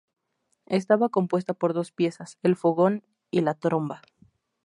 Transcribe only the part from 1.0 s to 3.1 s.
compuesta por dos piezas, el fogón